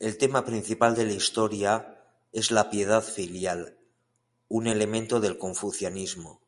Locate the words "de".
0.96-1.04